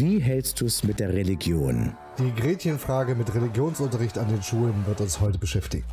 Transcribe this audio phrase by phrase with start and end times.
[0.00, 1.92] Wie hältst du es mit der Religion?
[2.20, 5.84] Die Gretchenfrage mit Religionsunterricht an den Schulen wird uns heute beschäftigen.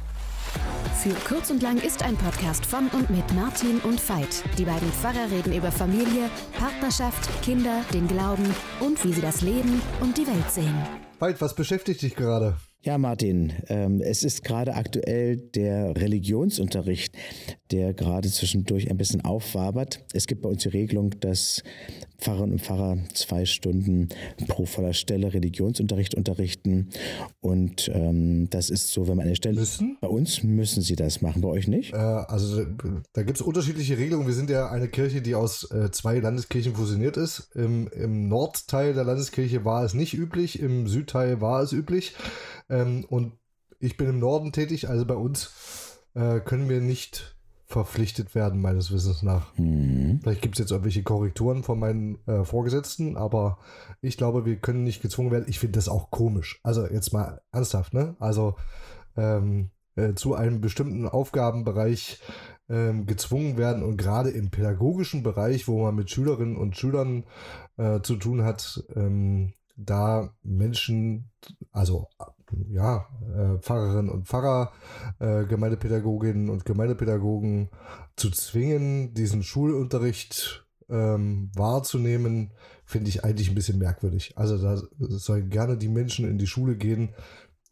[1.01, 4.43] Für Kurz und Lang ist ein Podcast von und mit Martin und Veit.
[4.59, 8.45] Die beiden Pfarrer reden über Familie, Partnerschaft, Kinder, den Glauben
[8.79, 10.75] und wie sie das Leben und die Welt sehen.
[11.17, 12.57] Veit, was beschäftigt dich gerade?
[12.85, 17.17] Ja, Martin, ähm, es ist gerade aktuell der Religionsunterricht,
[17.71, 20.05] der gerade zwischendurch ein bisschen aufwabert.
[20.13, 21.63] Es gibt bei uns die Regelung, dass
[22.19, 24.09] Pfarrerinnen und Pfarrer zwei Stunden
[24.47, 26.89] pro voller Stelle Religionsunterricht unterrichten.
[27.41, 29.59] Und ähm, das ist so, wenn man eine Stelle.
[29.59, 29.97] Müssen?
[29.99, 31.93] Bei uns müssen sie das machen, bei euch nicht?
[31.93, 32.65] Äh, also
[33.13, 34.27] da gibt es unterschiedliche Regelungen.
[34.27, 37.49] Wir sind ja eine Kirche, die aus äh, zwei Landeskirchen fusioniert ist.
[37.55, 42.13] Im, Im Nordteil der Landeskirche war es nicht üblich, im Südteil war es üblich.
[42.69, 43.33] Ähm, und
[43.79, 47.35] ich bin im Norden tätig, also bei uns äh, können wir nicht
[47.67, 49.57] verpflichtet werden, meines Wissens nach.
[49.57, 50.19] Mhm.
[50.21, 53.57] Vielleicht gibt es jetzt irgendwelche Korrekturen von meinen äh, Vorgesetzten, aber
[54.01, 55.45] ich glaube, wir können nicht gezwungen werden.
[55.47, 56.59] Ich finde das auch komisch.
[56.63, 58.15] Also jetzt mal ernsthaft, ne?
[58.19, 58.55] Also
[59.17, 62.21] ähm, äh, zu einem bestimmten Aufgabenbereich
[62.69, 67.25] ähm, gezwungen werden und gerade im pädagogischen Bereich, wo man mit Schülerinnen und Schülern
[67.77, 71.31] äh, zu tun hat, ähm, da Menschen,
[71.71, 72.07] also
[72.69, 74.71] ja, äh, Pfarrerinnen und Pfarrer,
[75.19, 77.69] äh, Gemeindepädagoginnen und Gemeindepädagogen
[78.15, 82.51] zu zwingen, diesen Schulunterricht ähm, wahrzunehmen,
[82.85, 84.37] finde ich eigentlich ein bisschen merkwürdig.
[84.37, 87.13] Also da sollen gerne die Menschen in die Schule gehen,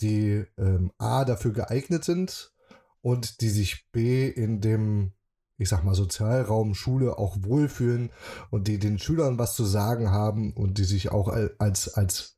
[0.02, 2.54] die ähm, A dafür geeignet sind
[3.02, 5.14] und die sich B in dem
[5.58, 8.10] ich sag mal, Sozialraum, Schule auch wohlfühlen
[8.50, 12.38] und die den Schülern was zu sagen haben und die sich auch als, als,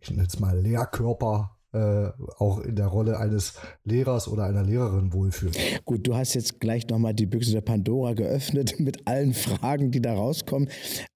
[0.00, 5.12] ich nenne es mal Lehrkörper äh, auch in der Rolle eines Lehrers oder einer Lehrerin
[5.12, 5.54] wohlfühlen.
[5.84, 10.02] Gut, du hast jetzt gleich nochmal die Büchse der Pandora geöffnet mit allen Fragen, die
[10.02, 10.68] da rauskommen.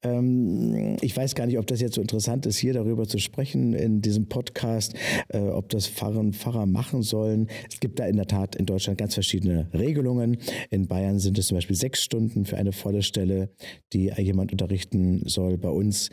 [0.03, 3.73] Ähm, ich weiß gar nicht, ob das jetzt so interessant ist, hier darüber zu sprechen
[3.73, 4.95] in diesem Podcast,
[5.29, 7.49] äh, ob das Pfarrer und Pfarrer machen sollen.
[7.69, 10.39] Es gibt da in der Tat in Deutschland ganz verschiedene Regelungen.
[10.71, 13.51] In Bayern sind es zum Beispiel sechs Stunden für eine volle Stelle,
[13.93, 15.59] die jemand unterrichten soll.
[15.59, 16.11] Bei uns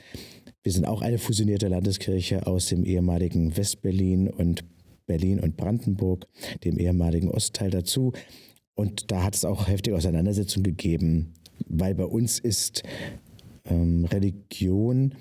[0.64, 4.64] wir sind auch eine fusionierte Landeskirche aus dem ehemaligen Westberlin und
[5.06, 6.28] Berlin und Brandenburg,
[6.64, 8.14] dem ehemaligen Ostteil dazu.
[8.76, 11.34] Und da hat es auch heftige Auseinandersetzungen gegeben,
[11.68, 12.84] weil bei uns ist
[13.66, 15.16] ähm, Religion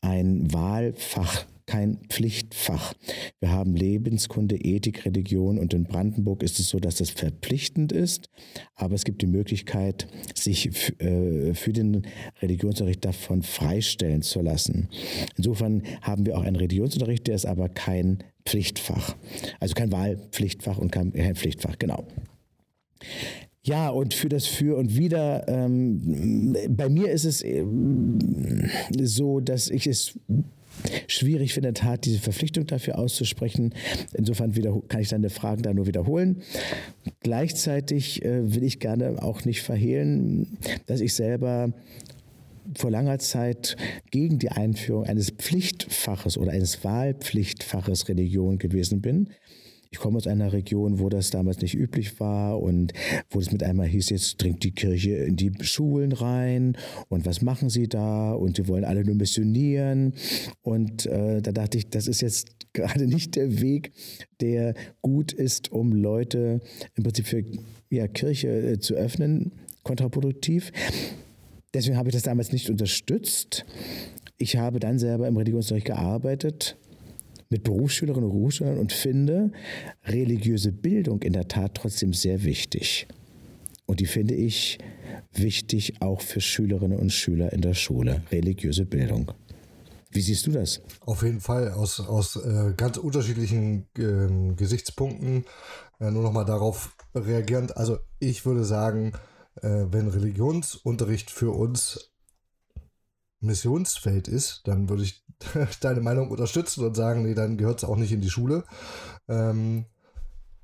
[0.00, 2.94] ein Wahlfach kein Pflichtfach.
[3.40, 8.28] Wir haben Lebenskunde, Ethik, Religion und in Brandenburg ist es so, dass das verpflichtend ist,
[8.74, 10.70] aber es gibt die Möglichkeit, sich
[11.00, 12.02] äh, für den
[12.40, 14.88] Religionsunterricht davon freistellen zu lassen.
[15.36, 19.16] Insofern haben wir auch einen Religionsunterricht, der ist aber kein Pflichtfach.
[19.60, 22.06] Also kein Wahlpflichtfach und kein, kein Pflichtfach, genau.
[23.64, 28.18] Ja, und für das Für und Wider, ähm, bei mir ist es ähm,
[29.00, 30.18] so, dass ich es
[31.06, 33.74] schwierig in der Tat diese Verpflichtung dafür auszusprechen.
[34.14, 34.52] Insofern
[34.88, 36.42] kann ich deine Fragen da nur wiederholen.
[37.20, 41.72] Gleichzeitig äh, will ich gerne auch nicht verhehlen, dass ich selber
[42.76, 43.76] vor langer Zeit
[44.10, 49.28] gegen die Einführung eines Pflichtfaches oder eines Wahlpflichtfaches Religion gewesen bin.
[49.92, 52.94] Ich komme aus einer Region, wo das damals nicht üblich war und
[53.28, 56.78] wo es mit einmal hieß, jetzt dringt die Kirche in die Schulen rein
[57.10, 60.14] und was machen sie da und sie wollen alle nur missionieren.
[60.62, 63.92] Und äh, da dachte ich, das ist jetzt gerade nicht der Weg,
[64.40, 64.72] der
[65.02, 66.62] gut ist, um Leute
[66.94, 67.44] im Prinzip für
[67.90, 70.72] ja, Kirche äh, zu öffnen, kontraproduktiv.
[71.74, 73.66] Deswegen habe ich das damals nicht unterstützt.
[74.38, 76.78] Ich habe dann selber im Religionsunterricht gearbeitet
[77.52, 79.52] mit Berufsschülerinnen und Berufsschülern und finde
[80.04, 83.06] religiöse Bildung in der Tat trotzdem sehr wichtig.
[83.86, 84.78] Und die finde ich
[85.32, 89.32] wichtig auch für Schülerinnen und Schüler in der Schule, religiöse Bildung.
[90.10, 90.80] Wie siehst du das?
[91.00, 95.44] Auf jeden Fall, aus, aus äh, ganz unterschiedlichen äh, Gesichtspunkten.
[96.00, 97.76] Äh, nur nochmal darauf reagierend.
[97.76, 99.12] Also ich würde sagen,
[99.62, 102.11] äh, wenn Religionsunterricht für uns
[103.42, 105.24] Missionsfeld ist, dann würde ich
[105.80, 108.64] deine Meinung unterstützen und sagen, nee, dann gehört es auch nicht in die Schule.
[109.28, 109.86] Ähm,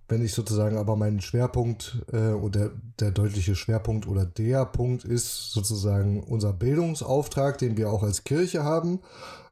[0.08, 5.52] wenn ich sozusagen aber meinen Schwerpunkt äh, oder der deutliche Schwerpunkt oder der Punkt ist
[5.52, 9.00] sozusagen unser Bildungsauftrag, den wir auch als Kirche haben,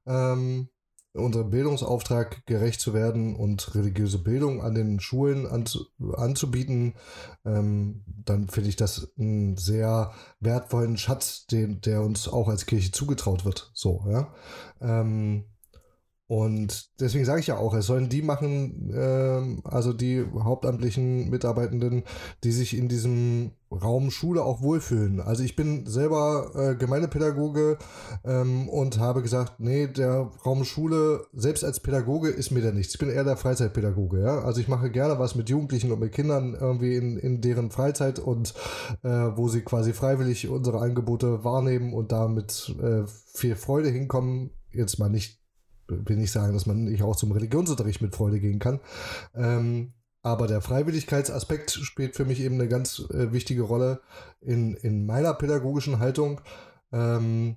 [0.06, 0.68] ähm,
[1.16, 6.94] unserem Bildungsauftrag gerecht zu werden und religiöse Bildung an den Schulen anzu, anzubieten,
[7.44, 12.92] ähm, dann finde ich das einen sehr wertvollen Schatz, den, der uns auch als Kirche
[12.92, 13.70] zugetraut wird.
[13.74, 14.32] So, ja.
[14.80, 15.44] Ähm,
[16.28, 22.02] Und deswegen sage ich ja auch, es sollen die machen, äh, also die hauptamtlichen Mitarbeitenden,
[22.42, 25.20] die sich in diesem Raum Schule auch wohlfühlen.
[25.20, 27.78] Also ich bin selber äh, Gemeindepädagoge
[28.24, 32.94] ähm, und habe gesagt, nee, der Raum Schule, selbst als Pädagoge, ist mir da nichts.
[32.94, 34.40] Ich bin eher der Freizeitpädagoge, ja.
[34.40, 38.18] Also ich mache gerne was mit Jugendlichen und mit Kindern irgendwie in, in deren Freizeit
[38.18, 38.54] und
[39.04, 44.50] äh, wo sie quasi freiwillig unsere Angebote wahrnehmen und damit äh, viel Freude hinkommen.
[44.72, 45.45] Jetzt mal nicht
[45.88, 48.80] will nicht sagen, dass man nicht auch zum Religionsunterricht mit Freude gehen kann.
[49.34, 49.92] Ähm,
[50.22, 54.00] aber der Freiwilligkeitsaspekt spielt für mich eben eine ganz äh, wichtige Rolle
[54.40, 56.40] in, in meiner pädagogischen Haltung.
[56.92, 57.56] Ähm,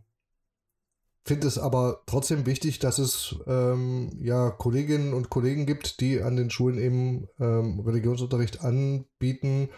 [1.25, 6.35] finde es aber trotzdem wichtig, dass es ähm, ja Kolleginnen und Kollegen gibt, die an
[6.35, 9.69] den Schulen eben ähm, Religionsunterricht anbieten,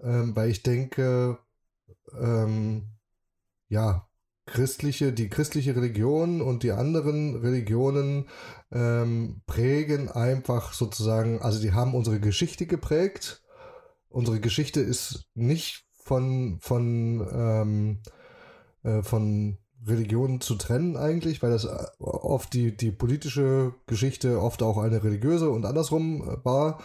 [0.00, 1.38] ähm, weil ich denke,
[2.16, 2.84] ähm,
[3.68, 4.06] ja,
[4.46, 8.28] christliche, die christliche Religion und die anderen Religionen
[8.72, 13.42] ähm, prägen einfach sozusagen, also die haben unsere Geschichte geprägt.
[14.08, 18.02] Unsere Geschichte ist nicht von, von, ähm,
[18.82, 24.62] äh, von Religionen zu trennen eigentlich, weil das äh, oft die, die politische Geschichte oft
[24.62, 26.80] auch eine religiöse und andersrum äh, war.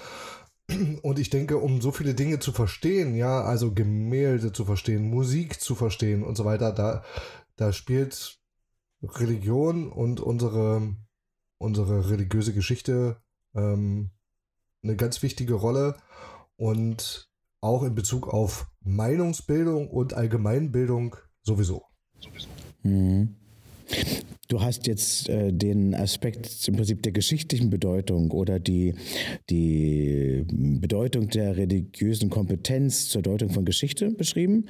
[1.02, 5.60] Und ich denke, um so viele Dinge zu verstehen, ja, also Gemälde zu verstehen, Musik
[5.60, 7.04] zu verstehen und so weiter, da,
[7.60, 8.40] da spielt
[9.04, 10.96] Religion und unsere,
[11.58, 13.18] unsere religiöse Geschichte
[13.54, 14.12] ähm,
[14.82, 15.98] eine ganz wichtige Rolle
[16.56, 17.30] und
[17.62, 21.84] auch in Bezug auf Meinungsbildung und Allgemeinbildung sowieso.
[22.84, 23.36] Mhm.
[24.48, 28.96] Du hast jetzt äh, den Aspekt im Prinzip der geschichtlichen Bedeutung oder die,
[29.50, 34.66] die Bedeutung der religiösen Kompetenz zur Deutung von Geschichte beschrieben.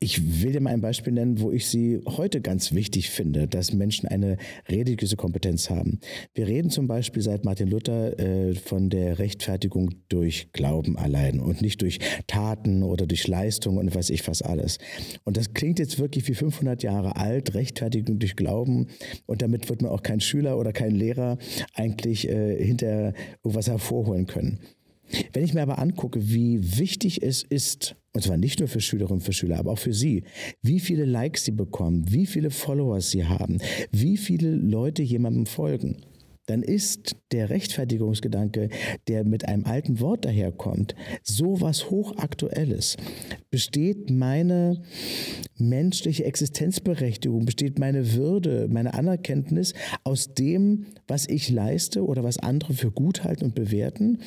[0.00, 3.72] Ich will dir mal ein Beispiel nennen, wo ich sie heute ganz wichtig finde, dass
[3.72, 4.36] Menschen eine
[4.68, 5.98] religiöse Kompetenz haben.
[6.34, 11.62] Wir reden zum Beispiel seit Martin Luther äh, von der Rechtfertigung durch Glauben allein und
[11.62, 11.98] nicht durch
[12.28, 14.78] Taten oder durch Leistung und weiß ich was alles.
[15.24, 18.86] Und das klingt jetzt wirklich wie 500 Jahre alt, Rechtfertigung durch Glauben.
[19.26, 21.38] Und damit wird man auch kein Schüler oder kein Lehrer
[21.74, 24.60] eigentlich äh, hinter irgendwas hervorholen können.
[25.32, 29.20] Wenn ich mir aber angucke, wie wichtig es ist, und zwar nicht nur für Schülerinnen
[29.20, 30.24] und für Schüler, aber auch für Sie,
[30.62, 33.58] wie viele Likes Sie bekommen, wie viele Followers Sie haben,
[33.90, 35.96] wie viele Leute jemandem folgen,
[36.48, 38.70] dann ist der Rechtfertigungsgedanke,
[39.06, 42.96] der mit einem alten Wort daherkommt, so was hochaktuelles.
[43.50, 44.82] Besteht meine
[45.58, 49.74] menschliche Existenzberechtigung, besteht meine Würde, meine Anerkenntnis
[50.04, 54.20] aus dem, was ich leiste oder was andere für gut halten und bewerten?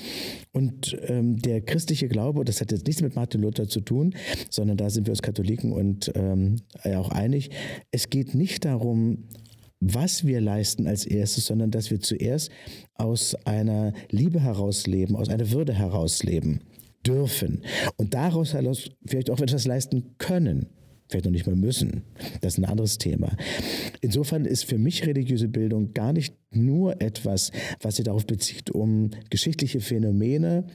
[0.51, 4.13] Und ähm, der christliche Glaube, das hat jetzt nichts mit Martin Luther zu tun,
[4.49, 7.49] sondern da sind wir uns Katholiken und ähm, auch einig,
[7.89, 9.27] es geht nicht darum,
[9.81, 12.51] was wir leisten als erstes, sondern dass wir zuerst
[12.93, 16.61] aus einer Liebe herausleben, aus einer Würde herausleben
[17.05, 17.63] dürfen
[17.97, 18.55] und daraus
[19.05, 20.67] vielleicht auch etwas leisten können.
[21.09, 22.03] Vielleicht noch nicht mal müssen.
[22.39, 23.35] Das ist ein anderes Thema.
[23.99, 27.51] Insofern ist für mich religiöse Bildung gar nicht nur etwas,
[27.81, 30.67] was sich darauf bezieht, um geschichtliche Phänomene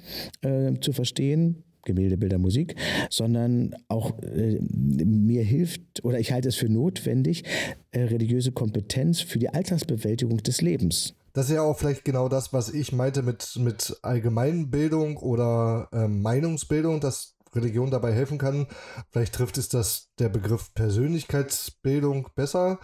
[0.43, 2.77] äh, zu verstehen, Gemälde, Bilder, Musik,
[3.09, 7.45] sondern auch äh, mir hilft oder ich halte es für notwendig,
[7.93, 11.15] äh, religiöse Kompetenz für die Alltagsbewältigung des Lebens.
[11.33, 16.09] Das ist ja auch vielleicht genau das, was ich meinte mit, mit Allgemeinbildung oder äh,
[16.09, 18.67] Meinungsbildung, dass Religion dabei helfen kann.
[19.11, 22.79] Vielleicht trifft es das der Begriff Persönlichkeitsbildung besser,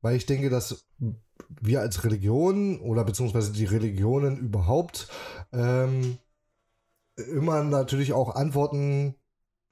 [0.00, 0.84] weil ich denke, dass
[1.60, 5.08] wir als Religion oder beziehungsweise die Religionen überhaupt
[5.52, 6.18] ähm,
[7.22, 9.14] immer natürlich auch Antworten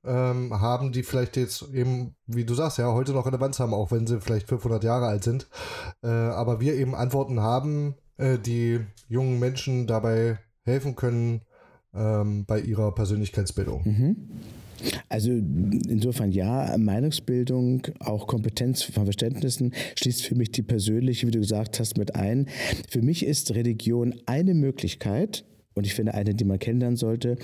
[0.05, 3.91] ähm, haben, die vielleicht jetzt eben, wie du sagst, ja, heute noch Relevanz haben, auch
[3.91, 5.49] wenn sie vielleicht 500 Jahre alt sind.
[6.03, 11.43] Äh, aber wir eben Antworten haben, äh, die jungen Menschen dabei helfen können
[11.95, 13.83] ähm, bei ihrer Persönlichkeitsbildung.
[13.85, 14.17] Mhm.
[15.09, 21.41] Also insofern ja, Meinungsbildung, auch Kompetenz von Verständnissen schließt für mich die persönliche, wie du
[21.41, 22.49] gesagt hast, mit ein.
[22.89, 27.37] Für mich ist Religion eine Möglichkeit, und ich finde eine, die man kennenlernen sollte,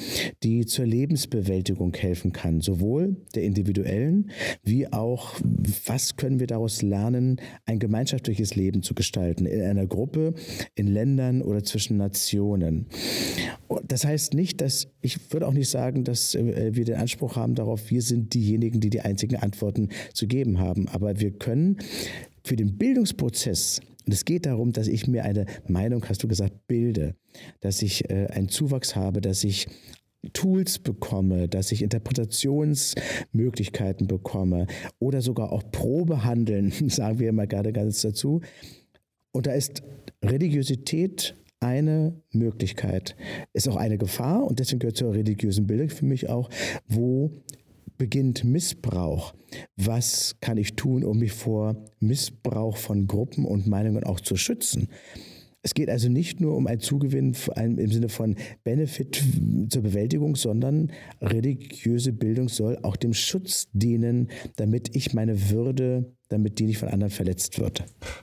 [0.42, 4.30] die zur Lebensbewältigung helfen kann, sowohl der individuellen
[4.62, 5.38] wie auch,
[5.85, 10.35] was können wir daraus lernen, ein gemeinschaftliches Leben zu gestalten, in einer Gruppe,
[10.75, 12.87] in Ländern oder zwischen Nationen.
[13.87, 17.54] Das heißt nicht, dass, ich würde auch nicht sagen, dass äh, wir den Anspruch haben
[17.54, 21.78] darauf, wir sind diejenigen, die die einzigen Antworten zu geben haben, aber wir können
[22.47, 26.69] für den Bildungsprozess und es geht darum, dass ich mir eine Meinung, hast du gesagt,
[26.69, 27.17] bilde,
[27.61, 29.67] dass ich äh, einen Zuwachs habe, dass ich
[30.33, 34.69] Tools bekomme, dass ich Interpretationsmöglichkeiten bekomme
[35.00, 38.43] oder sogar auch Probehandeln, sagen wir immer gerade ganz dazu.
[39.33, 39.83] Und da ist
[40.25, 43.17] Religiosität eine Möglichkeit,
[43.55, 46.49] ist auch eine Gefahr und deswegen gehört zur religiösen Bildung für mich auch,
[46.87, 47.33] wo
[47.99, 49.35] beginnt Missbrauch.
[49.76, 54.88] Was kann ich tun, um mich vor Missbrauch von Gruppen und Meinungen auch zu schützen?
[55.67, 59.21] Es geht also nicht nur um ein Zugewinn im Sinne von Benefit
[59.69, 66.61] zur Bewältigung, sondern religiöse Bildung soll auch dem Schutz dienen, damit ich meine Würde, damit
[66.61, 67.83] die nicht von anderen verletzt wird.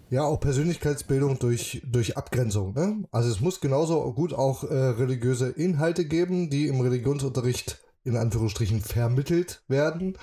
[0.10, 2.75] Ja, auch Persönlichkeitsbildung durch, durch Abgrenzung.
[2.75, 3.03] Ne?
[3.12, 8.81] Also es muss genauso gut auch äh, religiöse Inhalte geben, die im Religionsunterricht in Anführungsstrichen
[8.81, 10.17] vermittelt werden,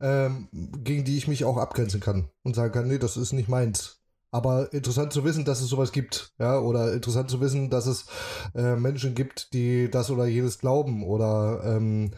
[0.00, 3.48] ähm, gegen die ich mich auch abgrenzen kann und sagen kann, nee, das ist nicht
[3.48, 3.98] meins.
[4.30, 8.06] Aber interessant zu wissen, dass es sowas gibt, ja, oder interessant zu wissen, dass es
[8.54, 12.12] äh, Menschen gibt, die das oder jenes glauben, oder ähm,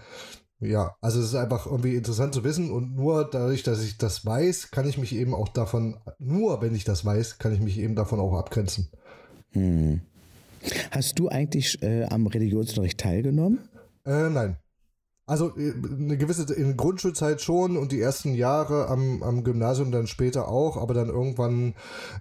[0.61, 4.25] ja, also es ist einfach irgendwie interessant zu wissen und nur dadurch, dass ich das
[4.25, 7.79] weiß, kann ich mich eben auch davon, nur wenn ich das weiß, kann ich mich
[7.79, 8.89] eben davon auch abgrenzen.
[9.51, 10.01] Hm.
[10.93, 13.69] Hast du eigentlich äh, am Religionsunterricht teilgenommen?
[14.07, 14.57] Äh, nein.
[15.27, 20.07] Also äh, eine gewisse in Grundschulzeit schon und die ersten Jahre am, am Gymnasium dann
[20.07, 21.75] später auch, aber dann irgendwann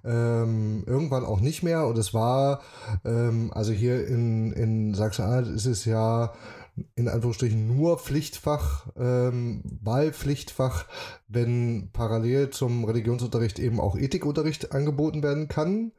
[0.06, 1.86] ähm, irgendwann auch nicht mehr.
[1.86, 2.62] Und es war,
[3.04, 6.34] ähm, also hier in, in Sachsen-Anhalt ist es ja
[6.96, 10.88] in Anführungsstrichen nur Pflichtfach, ähm, Wahlpflichtfach,
[11.28, 15.92] wenn parallel zum Religionsunterricht eben auch Ethikunterricht angeboten werden kann.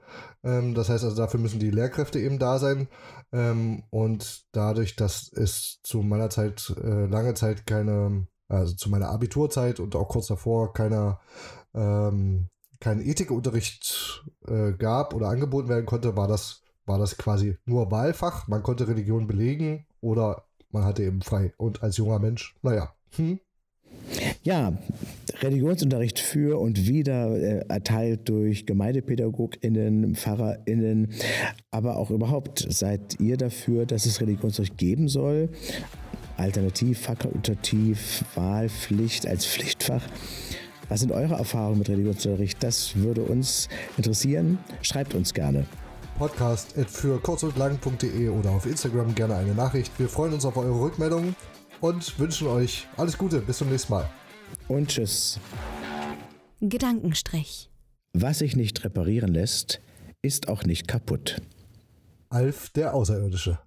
[0.42, 2.88] Ähm, das heißt also, dafür müssen die Lehrkräfte eben da sein.
[3.32, 9.10] Ähm, und dadurch, dass es zu meiner Zeit äh, lange Zeit keine, also zu meiner
[9.10, 11.20] Abiturzeit und auch kurz davor keiner
[11.74, 12.48] ähm,
[12.80, 18.46] keinen Ethikunterricht äh, gab oder angeboten werden konnte, war das war das quasi nur Wahlfach.
[18.48, 21.54] Man konnte Religion belegen oder man hatte eben frei.
[21.56, 22.92] Und als junger Mensch, naja.
[23.16, 23.38] Hm.
[24.42, 24.76] Ja,
[25.40, 31.12] Religionsunterricht für und wieder äh, erteilt durch GemeindepädagogInnen, PfarrerInnen,
[31.70, 35.48] aber auch überhaupt seid ihr dafür, dass es Religionsunterricht geben soll?
[36.36, 40.02] Alternativ, fakultativ, Wahlpflicht als Pflichtfach.
[40.88, 42.62] Was sind eure Erfahrungen mit Religionsunterricht?
[42.62, 44.58] Das würde uns interessieren.
[44.82, 45.66] Schreibt uns gerne
[46.14, 49.98] podcast für kurz und lang.de oder auf Instagram gerne eine Nachricht.
[49.98, 51.34] Wir freuen uns auf eure Rückmeldungen
[51.80, 53.40] und wünschen euch alles Gute.
[53.40, 54.08] Bis zum nächsten Mal.
[54.68, 55.38] Und tschüss.
[56.60, 57.70] Gedankenstrich.
[58.12, 59.80] Was sich nicht reparieren lässt,
[60.22, 61.42] ist auch nicht kaputt.
[62.30, 63.58] Alf der Außerirdische.